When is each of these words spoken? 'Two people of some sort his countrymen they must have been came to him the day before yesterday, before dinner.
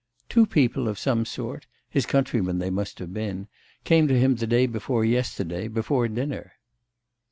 'Two 0.29 0.47
people 0.47 0.87
of 0.87 0.97
some 0.97 1.25
sort 1.25 1.67
his 1.87 2.07
countrymen 2.07 2.57
they 2.57 2.71
must 2.71 2.97
have 2.97 3.13
been 3.13 3.47
came 3.83 4.07
to 4.07 4.17
him 4.19 4.33
the 4.35 4.47
day 4.47 4.65
before 4.65 5.05
yesterday, 5.05 5.67
before 5.67 6.07
dinner. 6.07 6.53